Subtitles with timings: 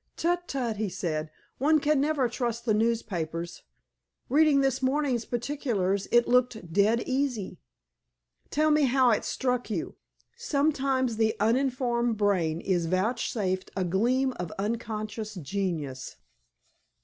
[0.17, 1.29] "Tut, tut!" he said.
[1.59, 3.61] "One can never trust the newspapers.
[4.29, 7.59] Reading this morning's particulars, it looked dead easy."
[8.49, 9.97] "Tell me how it struck you.
[10.35, 16.15] Sometimes the uninformed brain is vouchsafed a gleam of unconscious genius."